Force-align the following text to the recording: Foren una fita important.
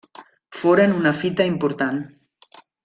Foren 0.61 0.97
una 1.01 1.13
fita 1.21 1.49
important. 1.53 2.03